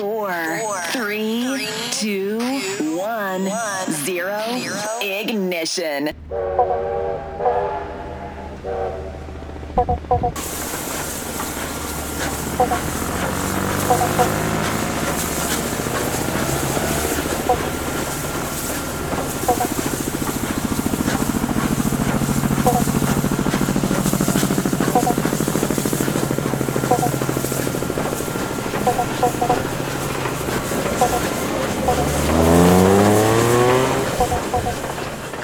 [0.00, 0.32] Four,
[0.92, 2.38] three, two,
[2.96, 3.50] one,
[4.06, 4.40] zero.
[5.02, 6.14] Ignition.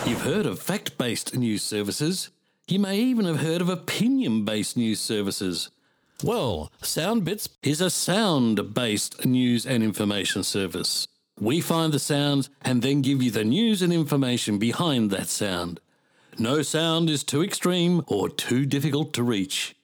[0.06, 2.30] You've heard of fact based news services.
[2.66, 5.68] You may even have heard of opinion based news services.
[6.24, 11.08] Well, SoundBits is a sound based news and information service.
[11.38, 15.78] We find the sounds and then give you the news and information behind that sound.
[16.38, 19.76] No sound is too extreme or too difficult to reach.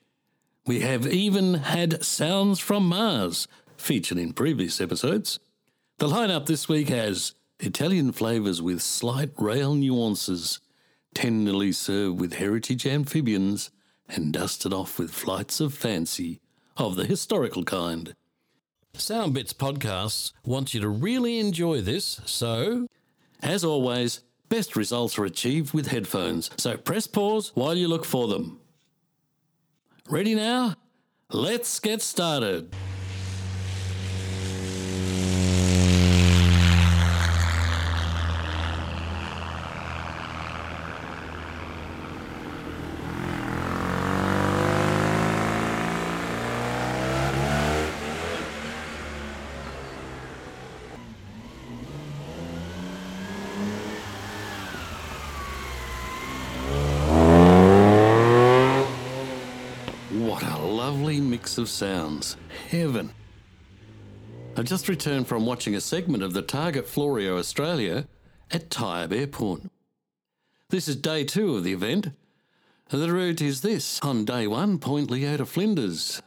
[0.65, 3.47] We have even had sounds from Mars
[3.77, 5.39] featured in previous episodes.
[5.99, 10.59] The lineup this week has Italian flavours with slight rail nuances,
[11.13, 13.71] tenderly served with heritage amphibians,
[14.09, 16.39] and dusted off with flights of fancy
[16.77, 18.15] of the historical kind.
[18.95, 22.87] Soundbits podcasts want you to really enjoy this, so,
[23.41, 28.27] as always, best results are achieved with headphones, so press pause while you look for
[28.27, 28.59] them.
[30.09, 30.75] Ready now?
[31.31, 32.75] Let's get started.
[60.09, 62.37] What a lovely mix of sounds.
[62.69, 63.11] Heaven.
[64.55, 68.07] I've just returned from watching a segment of the Targa Florio Australia
[68.49, 69.63] at Tyabb Airport.
[70.69, 72.11] This is day two of the event.
[72.87, 73.99] The route is this.
[73.99, 76.21] On day one, Point Leo to Flinders.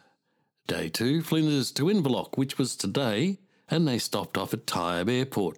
[0.66, 3.38] Day two, Flinders to Inverloch, which was today,
[3.70, 5.56] and they stopped off at Tyabb Airport.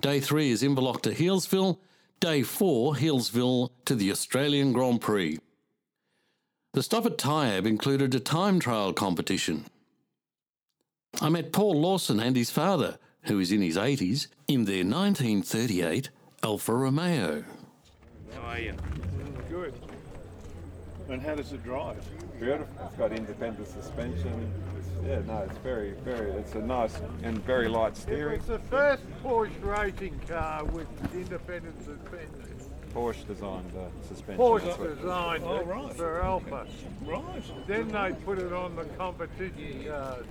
[0.00, 1.78] Day three is Inverloch to Healesville.
[2.18, 5.38] Day four, Healesville to the Australian Grand Prix.
[6.74, 9.66] The stop at Tyabb included a time trial competition.
[11.20, 16.08] I met Paul Lawson and his father, who is in his 80s, in their 1938
[16.42, 17.44] Alfa Romeo.
[18.34, 18.74] How are you?
[19.50, 19.74] Good.
[21.10, 22.02] And how does it drive?
[22.40, 22.74] Beautiful.
[22.86, 24.50] It's got independent suspension.
[24.78, 26.30] It's, yeah, no, it's very, very.
[26.30, 28.38] It's a nice and very light steering.
[28.38, 32.41] It's the first Porsche racing car with independent suspension.
[32.94, 34.36] Porsche designed uh, suspension.
[34.44, 35.92] Porsche that's what- designed Oh, it right.
[35.94, 36.66] for Alfa.
[37.04, 37.66] Right.
[37.66, 40.24] Then they put it on the competition cars.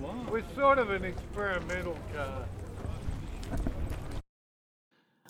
[0.00, 0.14] Wow.
[0.26, 2.44] It was sort of an experimental car.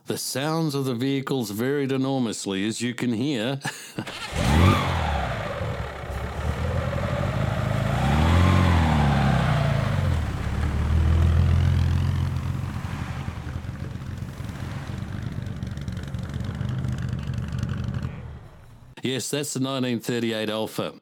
[0.07, 3.61] The sounds of the vehicles varied enormously, as you can hear.
[19.13, 20.95] yes, that's the 1938 Alfa.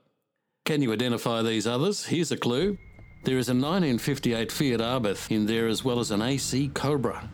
[0.65, 2.07] Can you identify these others?
[2.07, 2.77] Here's a clue.
[3.23, 7.29] There is a 1958 Fiat Abarth in there as well as an AC Cobra.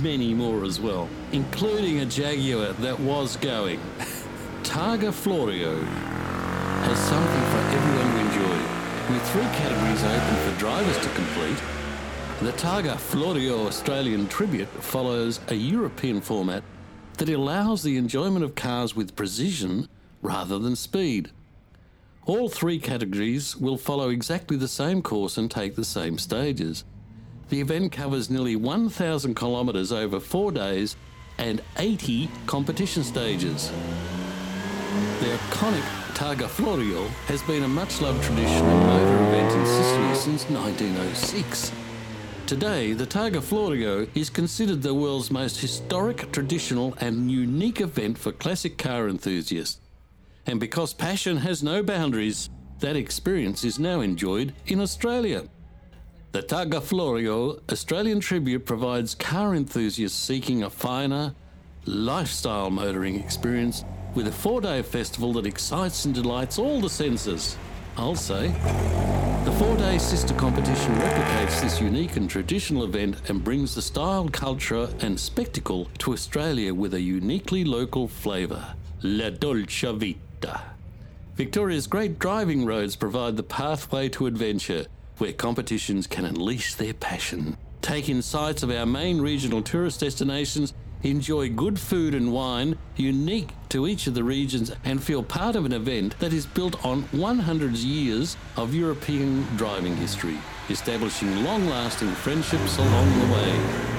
[0.00, 3.78] Many more as well, including a Jaguar that was going.
[4.64, 9.12] Targa Florio has something for everyone to enjoy.
[9.12, 11.62] With three categories open for drivers to complete,
[12.40, 16.64] the Targa Florio Australian Tribute follows a European format
[17.18, 19.88] that allows the enjoyment of cars with precision
[20.22, 21.30] rather than speed.
[22.26, 26.84] All three categories will follow exactly the same course and take the same stages.
[27.50, 30.96] The event covers nearly 1,000 kilometres over four days
[31.36, 33.70] and 80 competition stages.
[35.20, 35.82] The iconic
[36.14, 41.83] Targa Florio has been a much loved traditional motor event in Sicily since 1906.
[42.46, 48.32] Today, the Targa Florio is considered the world's most historic, traditional, and unique event for
[48.32, 49.80] classic car enthusiasts.
[50.44, 52.50] And because passion has no boundaries,
[52.80, 55.44] that experience is now enjoyed in Australia.
[56.32, 61.34] The Targa Florio Australian Tribute provides car enthusiasts seeking a finer,
[61.86, 67.56] lifestyle motoring experience with a four day festival that excites and delights all the senses.
[67.96, 68.52] I'll say.
[69.44, 74.26] The four day sister competition replicates this unique and traditional event and brings the style,
[74.30, 80.62] culture, and spectacle to Australia with a uniquely local flavour La Dolce Vita.
[81.36, 84.86] Victoria's great driving roads provide the pathway to adventure,
[85.18, 87.58] where competitions can unleash their passion.
[87.82, 90.72] Take in sights of our main regional tourist destinations,
[91.10, 95.64] enjoy good food and wine unique to each of the regions, and feel part of
[95.64, 100.38] an event that is built on 100 years of European driving history,
[100.70, 103.94] establishing long lasting friendships along the way.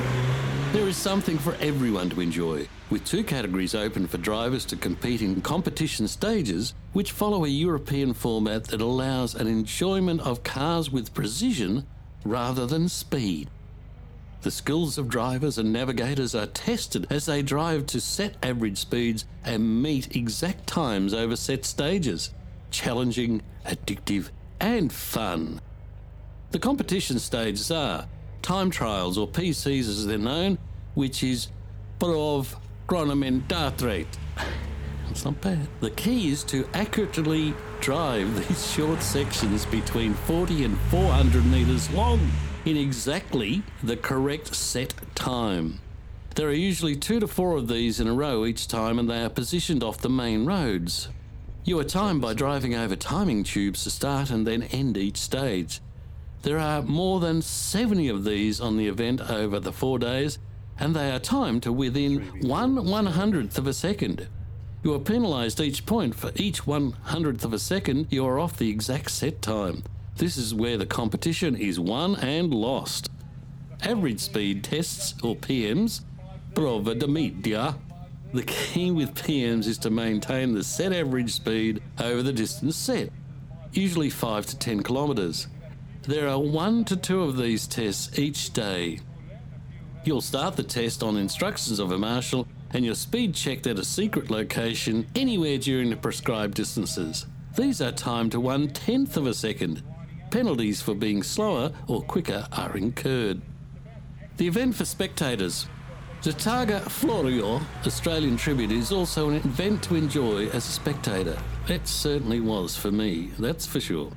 [0.71, 5.21] There is something for everyone to enjoy, with two categories open for drivers to compete
[5.21, 11.13] in competition stages, which follow a European format that allows an enjoyment of cars with
[11.13, 11.85] precision
[12.25, 13.49] rather than speed.
[14.45, 19.25] The skills of drivers and navigators are tested as they drive to set average speeds
[19.43, 22.31] and meet exact times over set stages.
[22.69, 25.61] Challenging, addictive, and fun.
[26.51, 28.07] The competition stages are
[28.43, 30.59] time trials, or PCs as they're known,
[30.93, 31.47] which is
[31.97, 32.55] Prov
[32.87, 34.15] Chronometrate.
[35.09, 35.67] It's not bad.
[35.79, 42.19] The key is to accurately drive these short sections between 40 and 400 metres long
[42.65, 45.79] in exactly the correct set time.
[46.35, 49.23] There are usually two to four of these in a row each time, and they
[49.23, 51.07] are positioned off the main roads.
[51.63, 55.79] You are timed by driving over timing tubes to start and then end each stage.
[56.41, 60.37] There are more than 70 of these on the event over the four days,
[60.77, 64.27] and they are timed to within one one hundredth of a second.
[64.85, 68.55] You are penalised each point for each one hundredth of a second you are off
[68.55, 69.81] the exact set time.
[70.17, 73.09] This is where the competition is won and lost.
[73.81, 76.01] Average speed tests, or PMs,
[76.53, 77.73] prova de media.
[78.31, 83.09] The key with PMs is to maintain the set average speed over the distance set,
[83.71, 85.47] usually 5 to 10 kilometres.
[86.03, 88.99] There are one to two of these tests each day.
[90.03, 93.85] You'll start the test on instructions of a marshal and your speed checked at a
[93.85, 97.25] secret location anywhere during the prescribed distances.
[97.55, 99.81] These are timed to one tenth of a second.
[100.31, 103.41] Penalties for being slower or quicker are incurred.
[104.37, 105.67] The event for spectators.
[106.23, 111.37] The Targa Florio Australian Tribute is also an event to enjoy as a spectator.
[111.67, 114.11] It certainly was for me, that's for sure.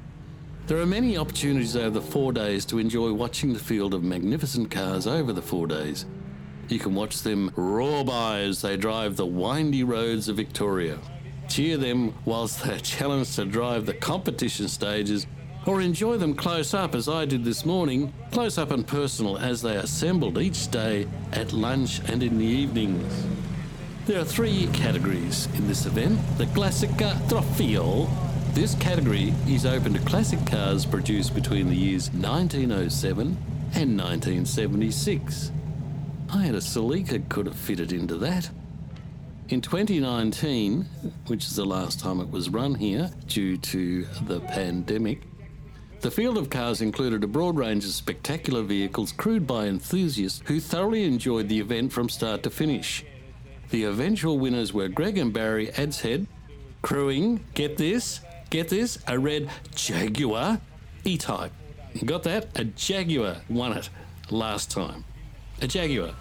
[0.67, 4.71] There are many opportunities over the four days to enjoy watching the field of magnificent
[4.71, 6.05] cars over the four days.
[6.69, 10.99] You can watch them roar by as they drive the windy roads of Victoria.
[11.49, 15.27] Cheer them whilst they're challenged to drive the competition stages,
[15.67, 19.63] or enjoy them close up as I did this morning, close up and personal as
[19.63, 23.27] they assembled each day at lunch and in the evenings.
[24.07, 28.09] There are three categories in this event the Classica Trofeo,
[28.55, 33.37] this category is open to classic cars produced between the years 1907
[33.75, 35.53] and 1976.
[36.31, 38.51] I had a Celica could have fitted into that.
[39.49, 40.85] In 2019,
[41.27, 45.23] which is the last time it was run here due to the pandemic,
[46.01, 50.61] the field of cars included a broad range of spectacular vehicles crewed by enthusiasts who
[50.61, 53.05] thoroughly enjoyed the event from start to finish.
[53.71, 56.27] The eventual winners were Greg and Barry Adshead,
[56.83, 58.21] crewing, get this,
[58.51, 60.61] Get this, a red Jaguar
[61.05, 61.53] E-Type.
[61.93, 62.49] You got that?
[62.59, 63.91] A Jaguar won it
[64.31, 65.05] last time.
[65.61, 66.15] A Jaguar.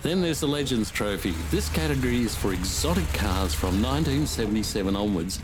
[0.00, 1.34] Then there's the Legends Trophy.
[1.50, 5.40] This category is for exotic cars from 1977 onwards,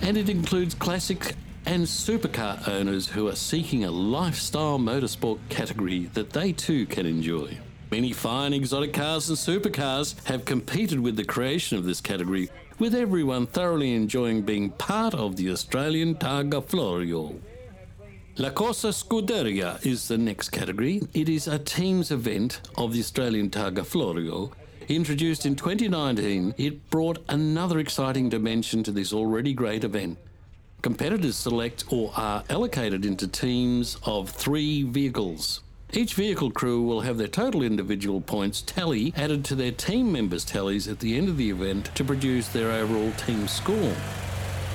[0.00, 1.34] and it includes classic
[1.66, 7.58] and supercar owners who are seeking a lifestyle motorsport category that they too can enjoy.
[7.90, 12.94] Many fine exotic cars and supercars have competed with the creation of this category, with
[12.94, 17.34] everyone thoroughly enjoying being part of the Australian Targa Florio.
[18.40, 21.02] La Corsa Scuderia is the next category.
[21.12, 24.50] It is a team's event of the Australian Targa Florio.
[24.88, 30.16] Introduced in 2019, it brought another exciting dimension to this already great event.
[30.80, 35.60] Competitors select or are allocated into teams of three vehicles.
[35.92, 40.46] Each vehicle crew will have their total individual points tally added to their team members'
[40.46, 43.94] tallies at the end of the event to produce their overall team score.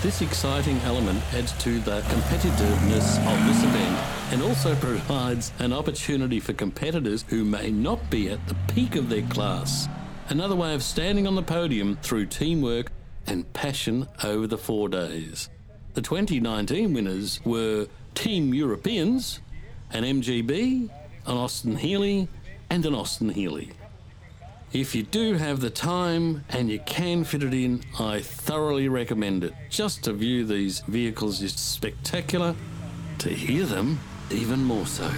[0.05, 3.97] This exciting element adds to the competitiveness of this event
[4.31, 9.09] and also provides an opportunity for competitors who may not be at the peak of
[9.09, 9.89] their class.
[10.29, 12.91] Another way of standing on the podium through teamwork
[13.25, 15.49] and passion over the four days.
[15.95, 19.39] The 2019 winners were Team Europeans,
[19.89, 20.87] an MGB,
[21.25, 22.27] an Austin Healey,
[22.69, 23.71] and an Austin Healey.
[24.75, 29.45] If you do have the time and you can fit it in, I thoroughly recommend
[29.45, 29.53] it.
[29.69, 32.53] Just to view these vehicles is spectacular,
[33.19, 33.97] to hear them,
[34.29, 35.09] even more so.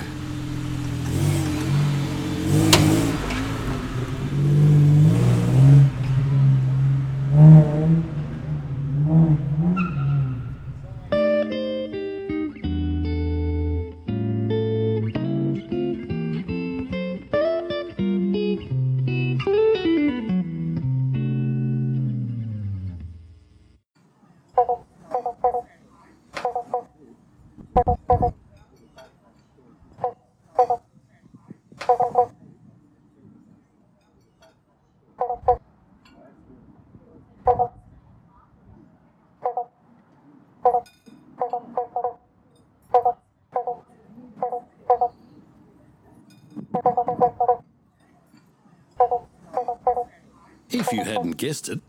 [50.88, 51.82] If you hadn't guessed it,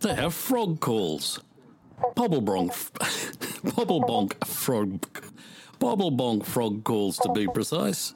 [0.00, 1.40] they have frog calls.
[2.14, 2.72] Pobblebonk,
[3.64, 5.00] pobblebonk frog,
[5.80, 8.14] pobblebonk frog calls to be precise.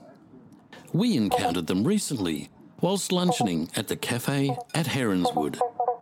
[0.92, 2.50] We encountered them recently
[2.82, 5.58] whilst luncheoning at the cafe at Heronswood,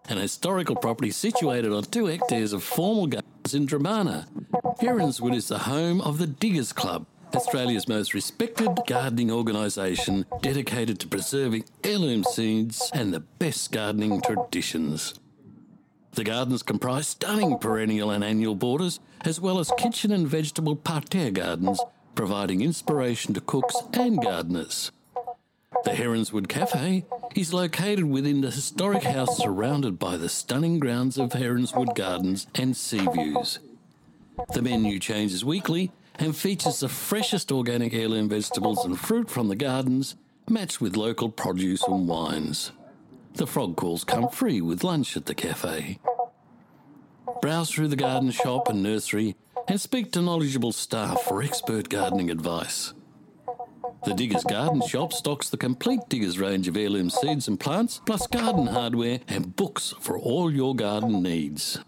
[0.09, 4.27] an historical property situated on two hectares of formal gardens in Dromana.
[4.81, 11.07] Heronswood is the home of the Diggers Club, Australia's most respected gardening organisation dedicated to
[11.07, 15.13] preserving heirloom seeds and the best gardening traditions.
[16.13, 21.31] The gardens comprise stunning perennial and annual borders, as well as kitchen and vegetable parterre
[21.31, 21.79] gardens,
[22.15, 24.91] providing inspiration to cooks and gardeners.
[25.85, 31.33] The Heronswood Cafe is located within the historic house surrounded by the stunning grounds of
[31.33, 33.59] Heronswood Gardens and sea views.
[34.55, 39.57] The menu changes weekly and features the freshest organic heirloom vegetables and fruit from the
[39.57, 40.17] gardens,
[40.49, 42.73] matched with local produce and wines.
[43.35, 45.99] The frog calls come free with lunch at the cafe.
[47.43, 49.37] Browse through the garden shop and nursery
[49.69, 52.95] and speak to knowledgeable staff for expert gardening advice.
[54.07, 58.29] The Diggers Garden Shop stocks the complete Diggers range of heirloom seeds and plants, plus
[58.29, 61.81] garden hardware and books for all your garden needs.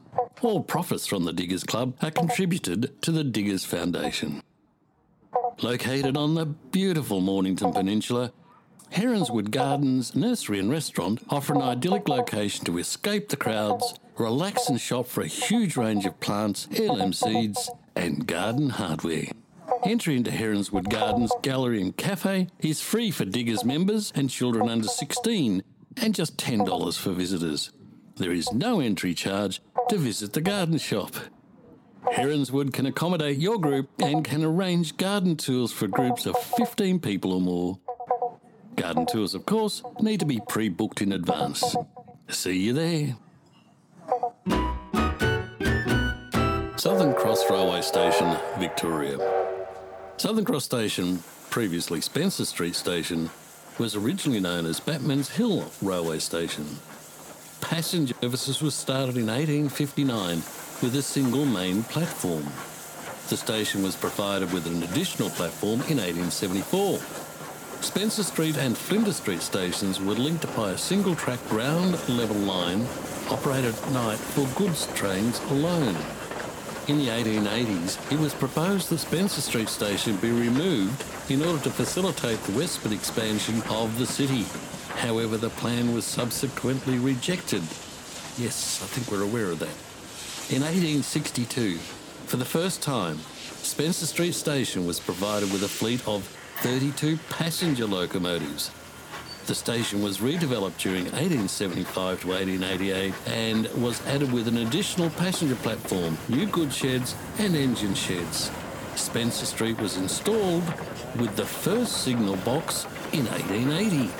[0.42, 4.42] All profits from the Diggers Club are contributed to the Diggers Foundation.
[5.62, 8.32] Located on the beautiful Mornington Peninsula,
[8.90, 14.80] Heronswood Gardens Nursery and Restaurant offer an idyllic location to escape the crowds, relax and
[14.80, 19.28] shop for a huge range of plants, heirloom seeds, and garden hardware.
[19.85, 24.88] Entry into Heronswood Gardens Gallery and Cafe is free for Diggers members and children under
[24.88, 25.62] 16
[25.97, 27.70] and just $10 for visitors.
[28.16, 31.12] There is no entry charge to visit the garden shop.
[32.12, 37.32] Heronswood can accommodate your group and can arrange garden tours for groups of 15 people
[37.32, 37.78] or more.
[38.76, 41.76] Garden tours, of course, need to be pre booked in advance.
[42.28, 43.16] See you there.
[46.76, 49.47] Southern Cross Railway Station, Victoria.
[50.18, 53.30] Southern Cross Station, previously Spencer Street Station,
[53.78, 56.66] was originally known as Batman's Hill Railway Station.
[57.60, 60.42] Passenger services were started in 1859
[60.82, 62.42] with a single main platform.
[63.28, 66.98] The station was provided with an additional platform in 1874.
[67.80, 72.84] Spencer Street and Flinders Street stations were linked by a single track ground level line
[73.30, 75.94] operated at night for goods trains alone.
[76.88, 81.71] In the 1880s, it was proposed the Spencer Street station be removed in order to
[81.71, 84.47] facilitate the westward expansion of the city.
[84.97, 87.61] However, the plan was subsequently rejected.
[88.38, 89.76] Yes, I think we're aware of that.
[90.50, 91.76] In 1862,
[92.25, 93.18] for the first time,
[93.61, 96.25] Spencer Street Station was provided with a fleet of
[96.62, 98.71] 32 passenger locomotives.
[99.48, 105.54] The station was redeveloped during 1875 to 1888 and was added with an additional passenger
[105.54, 108.50] platform, new goods sheds, and engine sheds.
[108.94, 110.64] Spencer Street was installed
[111.18, 114.10] with the first signal box in 1880.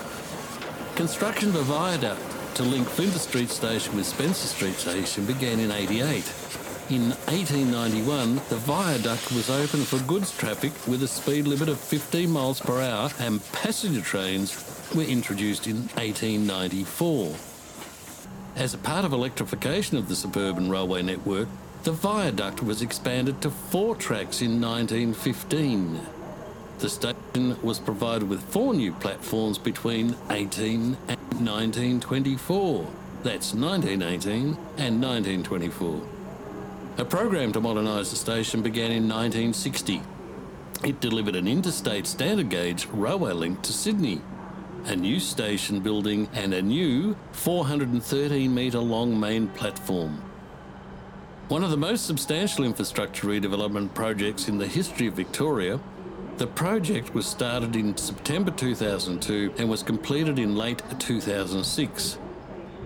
[0.97, 2.23] Construction of a viaduct
[2.54, 6.25] to link Flinders Street Station with Spencer Street Station began in 88.
[6.88, 12.30] In 1891, the viaduct was opened for goods traffic with a speed limit of 15
[12.30, 17.35] miles per hour and passenger trains were introduced in 1894.
[18.57, 21.49] As a part of electrification of the suburban railway network,
[21.85, 26.00] the viaduct was expanded to four tracks in 1915.
[26.78, 32.87] The station was provided with four new platforms between 18 and 1924.
[33.23, 36.00] That's 1918 and 1924.
[36.99, 40.02] A program to modernise the station began in 1960.
[40.85, 44.21] It delivered an interstate standard gauge railway link to Sydney,
[44.88, 50.23] a new station building, and a new 413 metre long main platform.
[51.49, 55.78] One of the most substantial infrastructure redevelopment projects in the history of Victoria,
[56.38, 62.18] the project was started in September 2002 and was completed in late 2006.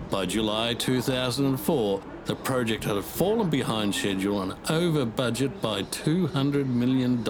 [0.09, 7.23] By July 2004, the project had fallen behind schedule and over budget by $200 million.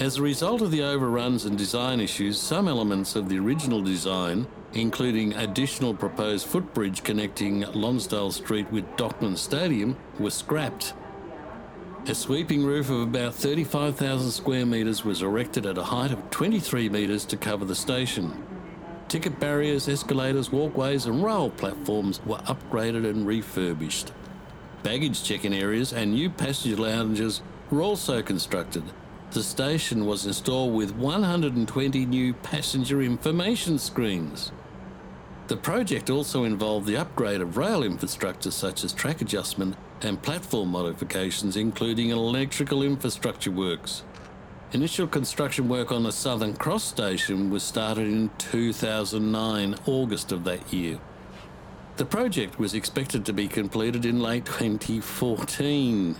[0.00, 4.46] As a result of the overruns and design issues, some elements of the original design,
[4.72, 10.94] including additional proposed footbridge connecting Lonsdale Street with Docklands Stadium, were scrapped.
[12.06, 16.88] A sweeping roof of about 35,000 square metres was erected at a height of 23
[16.88, 18.32] metres to cover the station.
[19.08, 24.12] Ticket barriers, escalators, walkways, and rail platforms were upgraded and refurbished.
[24.84, 28.84] Baggage check-in areas and new passenger lounges were also constructed.
[29.30, 34.52] The station was installed with 120 new passenger information screens.
[35.48, 40.70] The project also involved the upgrade of rail infrastructure such as track adjustment and platform
[40.70, 44.02] modifications, including electrical infrastructure works.
[44.72, 50.72] Initial construction work on the Southern Cross station was started in 2009, August of that
[50.72, 50.98] year.
[51.96, 56.16] The project was expected to be completed in late 2014.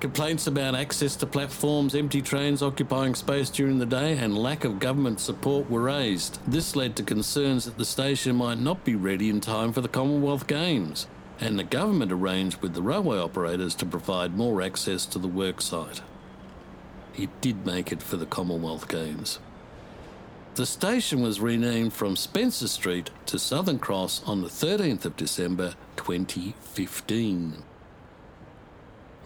[0.00, 4.78] Complaints about access to platforms, empty trains occupying space during the day, and lack of
[4.78, 6.38] government support were raised.
[6.46, 9.88] This led to concerns that the station might not be ready in time for the
[9.88, 11.06] Commonwealth Games,
[11.40, 16.00] and the government arranged with the railway operators to provide more access to the worksite
[17.18, 19.38] it did make it for the Commonwealth Games.
[20.54, 25.74] The station was renamed from Spencer Street to Southern Cross on the 13th of December
[25.96, 27.62] 2015.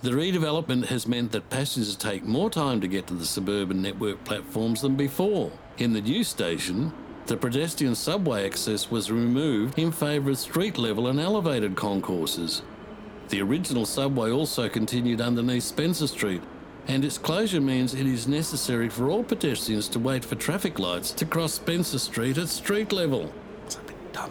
[0.02, 4.24] The redevelopment has meant that passengers take more time to get to the suburban network
[4.24, 5.52] platforms than before.
[5.76, 6.90] In the new station,
[7.26, 12.62] the pedestrian subway access was removed in favour of street level and elevated concourses.
[13.28, 16.42] The original subway also continued underneath Spencer Street,
[16.88, 21.10] and its closure means it is necessary for all pedestrians to wait for traffic lights
[21.12, 23.30] to cross Spencer Street at street level.
[23.66, 24.30] It's a bit dumb.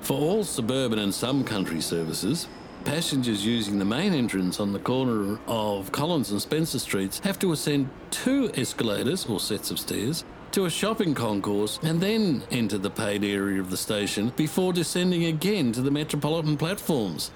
[0.00, 2.48] For all suburban and some country services,
[2.82, 7.52] passengers using the main entrance on the corner of Collins and Spencer Streets have to
[7.52, 12.90] ascend two escalators or sets of stairs to a shopping concourse and then enter the
[12.90, 17.30] paid area of the station before descending again to the metropolitan platforms.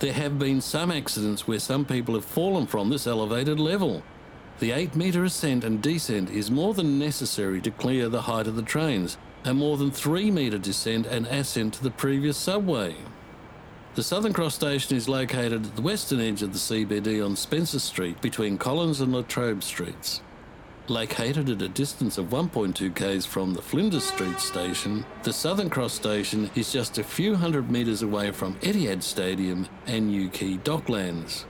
[0.00, 4.02] There have been some accidents where some people have fallen from this elevated level.
[4.58, 8.56] The 8 metre ascent and descent is more than necessary to clear the height of
[8.56, 12.96] the trains, and more than 3 metre descent and ascent to the previous subway.
[13.96, 17.78] The Southern Cross station is located at the western edge of the CBD on Spencer
[17.78, 20.20] Street between Collins and Latrobe Streets.
[20.86, 25.94] Located at a distance of 1.2 k's from the Flinders Street station, the Southern Cross
[25.94, 31.46] station is just a few hundred metres away from Etihad Stadium and Newquay Docklands.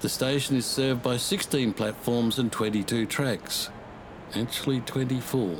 [0.00, 3.70] The station is served by 16 platforms and 22 tracks.
[4.34, 5.56] Actually, 24.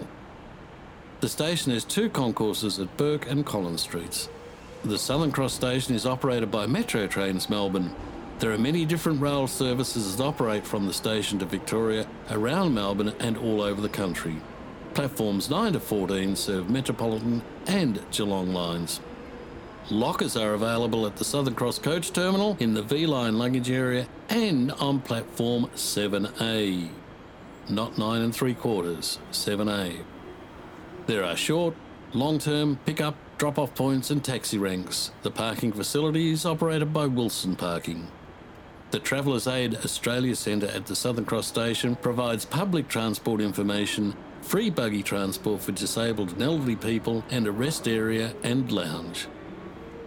[1.20, 4.28] The station has two concourses at Bourke and Collins Streets.
[4.86, 7.94] The Southern Cross station is operated by Metro Trains Melbourne
[8.38, 13.14] there are many different rail services that operate from the station to Victoria, around Melbourne,
[13.18, 14.36] and all over the country.
[14.92, 19.00] Platforms 9 to 14 serve Metropolitan and Geelong lines.
[19.88, 24.70] Lockers are available at the Southern Cross Coach Terminal in the V/Line luggage area and
[24.72, 26.90] on platform 7A.
[27.70, 30.02] Not 9 and 3 quarters, 7A.
[31.06, 31.74] There are short,
[32.12, 35.10] long term pick-up, drop off points and taxi ranks.
[35.22, 38.08] The parking facility is operated by Wilson Parking.
[38.92, 44.70] The Travellers Aid Australia Centre at the Southern Cross Station provides public transport information, free
[44.70, 49.26] buggy transport for disabled and elderly people, and a rest area and lounge.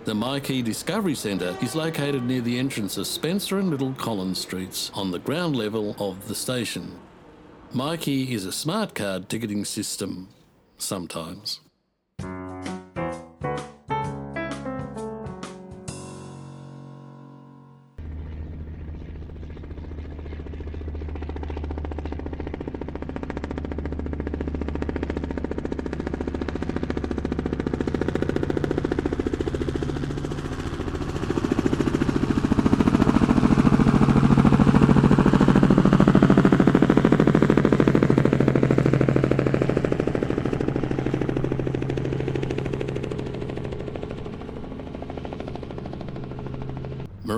[0.06, 4.92] The Myki Discovery Centre is located near the entrance of Spencer and Little Collins Streets
[4.96, 6.98] on the ground level of the station.
[7.74, 10.30] Myki is a smart card ticketing system,
[10.78, 11.60] sometimes.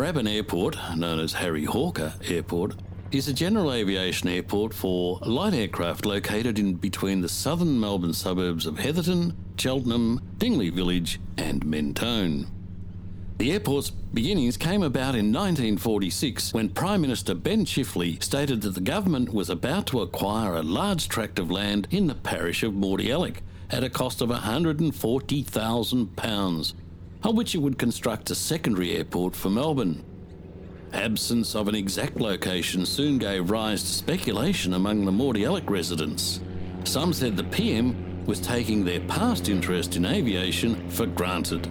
[0.01, 2.73] Moorabbin Airport, known as Harry Hawker Airport,
[3.11, 8.65] is a general aviation airport for light aircraft located in between the southern Melbourne suburbs
[8.65, 12.47] of Heatherton, Cheltenham, Dingley Village, and Mentone.
[13.37, 18.81] The airport's beginnings came about in 1946 when Prime Minister Ben Chifley stated that the
[18.81, 23.35] government was about to acquire a large tract of land in the parish of Mordialloc
[23.69, 26.73] at a cost of £140,000
[27.23, 30.03] on which it would construct a secondary airport for Melbourne.
[30.93, 36.41] Absence of an exact location soon gave rise to speculation among the Mordialloc residents.
[36.83, 41.69] Some said the PM was taking their past interest in aviation for granted.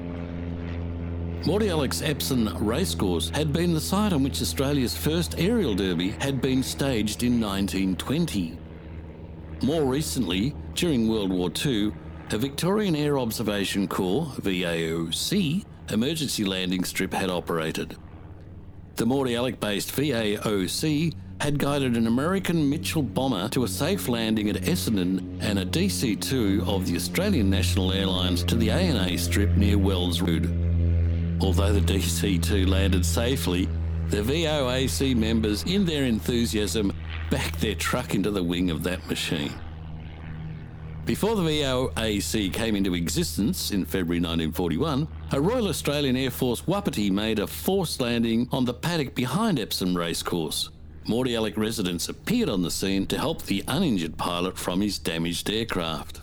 [1.44, 6.62] Mordialloc's Epsom Racecourse had been the site on which Australia's first aerial derby had been
[6.62, 8.58] staged in 1920.
[9.62, 11.92] More recently, during World War II,
[12.32, 17.96] a Victorian Air Observation Corps, VAOC, emergency landing strip had operated.
[18.94, 24.62] The Mordialloc based VAOC had guided an American Mitchell bomber to a safe landing at
[24.62, 29.76] Essendon and a DC 2 of the Australian National Airlines to the ANA strip near
[29.76, 30.46] Wells Road.
[31.40, 33.68] Although the DC 2 landed safely,
[34.08, 36.92] the VOAC members, in their enthusiasm,
[37.30, 39.52] backed their truck into the wing of that machine.
[41.06, 47.10] Before the VOAC came into existence in February 1941, a Royal Australian Air Force Wapiti
[47.10, 50.70] made a forced landing on the paddock behind Epsom Racecourse.
[51.06, 56.20] Mordialloc residents appeared on the scene to help the uninjured pilot from his damaged aircraft.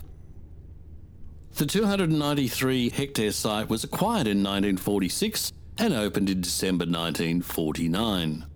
[1.56, 8.46] The 293 hectare site was acquired in 1946 and opened in December 1949.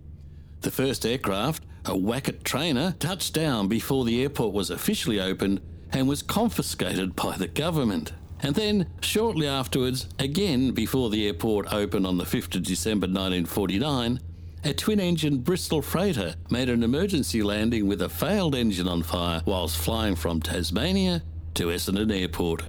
[0.61, 5.61] The first aircraft, a Wackett trainer, touched down before the airport was officially opened
[5.93, 8.13] and was confiscated by the government.
[8.41, 14.21] And then, shortly afterwards, again before the airport opened on the 5th of December 1949,
[14.65, 19.43] a twin engine Bristol freighter made an emergency landing with a failed engine on fire
[19.45, 21.23] whilst flying from Tasmania
[21.55, 22.65] to Essendon Airport.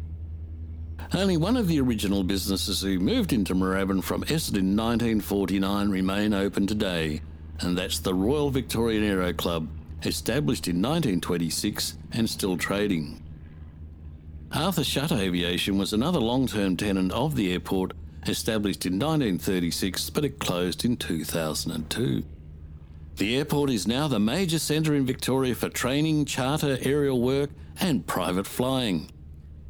[1.14, 6.34] Only one of the original businesses who moved into Moorabbin from Essendon in 1949 remain
[6.34, 7.22] open today,
[7.60, 9.68] and that's the Royal Victorian Aero Club,
[10.06, 13.22] established in 1926 and still trading.
[14.52, 17.94] Arthur Shutter Aviation was another long term tenant of the airport,
[18.28, 22.24] established in 1936, but it closed in 2002.
[23.16, 28.06] The airport is now the major centre in Victoria for training, charter, aerial work, and
[28.06, 29.10] private flying.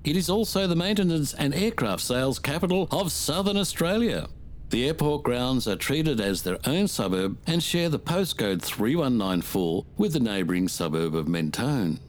[0.04, 4.28] It is also the maintenance and aircraft sales capital of southern Australia.
[4.70, 10.14] The airport grounds are treated as their own suburb and share the postcode 3194 with
[10.14, 12.00] the neighbouring suburb of Mentone.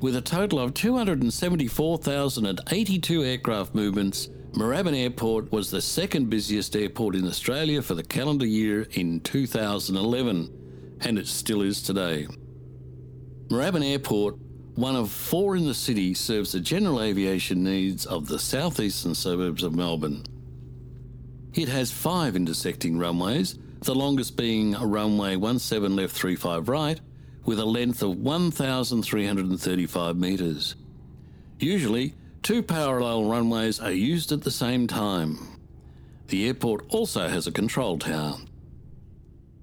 [0.00, 7.24] With a total of 274,082 aircraft movements, Moorabbin Airport was the second busiest airport in
[7.26, 12.26] Australia for the calendar year in 2011, and it still is today.
[13.48, 14.36] Moorabbin Airport
[14.80, 19.62] one of four in the city serves the general aviation needs of the southeastern suburbs
[19.62, 20.24] of Melbourne.
[21.54, 27.00] It has five intersecting runways, the longest being runway 17 left 35 right,
[27.44, 30.76] with a length of 1,335 metres.
[31.58, 35.38] Usually, two parallel runways are used at the same time.
[36.28, 38.36] The airport also has a control tower.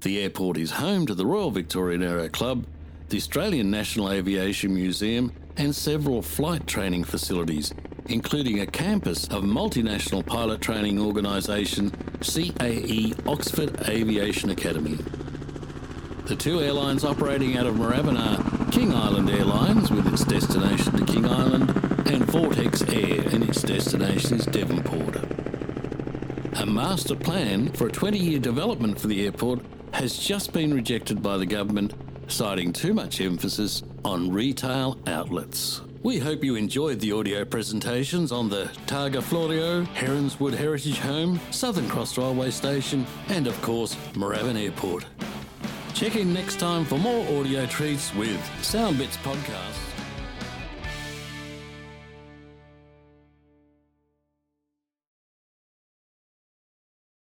[0.02, 2.66] The airport is home to the Royal Victorian Aero Club
[3.10, 7.74] the Australian National Aviation Museum, and several flight training facilities,
[8.08, 11.92] including a campus of multinational pilot training organisation
[12.22, 14.98] CAE Oxford Aviation Academy.
[16.26, 21.06] The two airlines operating out of Moorabbin are King Island Airlines with its destination to
[21.06, 21.70] King Island
[22.08, 25.16] and Vortex Air and its destination is Devonport.
[26.60, 29.62] A master plan for a 20 year development for the airport
[29.94, 31.94] has just been rejected by the government
[32.28, 35.82] citing too much emphasis on retail outlets.
[36.02, 41.90] We hope you enjoyed the audio presentations on the Targa Florio, Heronswood Heritage Home, Southern
[41.90, 45.06] Cross Railway Station, and of course, Moorabbin Airport.
[45.94, 49.87] Check in next time for more audio treats with Soundbits Podcast.